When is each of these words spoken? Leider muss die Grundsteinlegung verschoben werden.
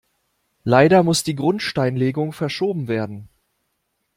Leider 0.63 1.03
muss 1.03 1.21
die 1.23 1.35
Grundsteinlegung 1.35 2.33
verschoben 2.33 2.87
werden. 2.87 3.29